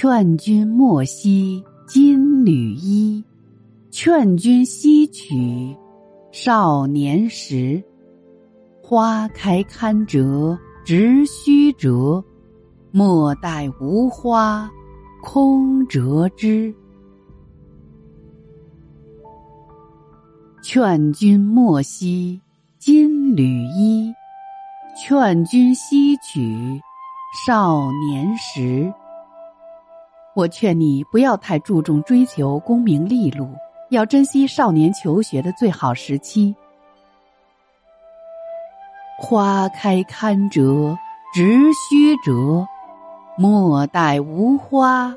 [0.00, 3.24] 劝君莫惜金缕衣，
[3.90, 5.76] 劝君惜取
[6.30, 7.82] 少年时。
[8.80, 12.22] 花开堪折直须折，
[12.92, 14.70] 莫待无花
[15.20, 16.72] 空折枝。
[20.62, 22.40] 劝君莫惜
[22.78, 24.14] 金缕衣，
[24.96, 26.80] 劝君惜取
[27.44, 28.94] 少年时。
[30.38, 33.48] 我劝你不要太注重追求功名利禄，
[33.90, 36.54] 要珍惜少年求学的最好时期。
[39.18, 40.96] 花开堪折
[41.34, 42.68] 直须折，
[43.36, 45.12] 莫待无花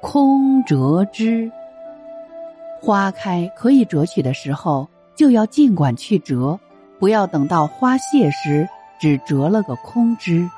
[0.00, 1.52] 空折枝。
[2.82, 6.58] 花开可以折取的时候，就要尽管去折，
[6.98, 10.50] 不要等到花谢时只折了个空枝。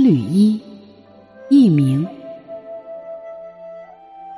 [0.00, 0.58] 金缕衣，
[1.50, 2.08] 佚名。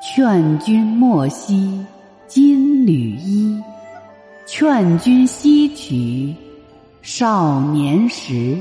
[0.03, 1.87] 劝君莫惜
[2.27, 3.63] 金缕衣，
[4.45, 6.35] 劝君惜取
[7.01, 8.59] 少年时。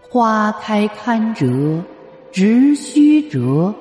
[0.00, 1.82] 花开堪折
[2.30, 3.74] 直须折，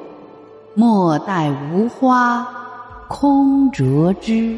[0.73, 2.43] 莫待无花
[3.07, 4.57] 空折枝。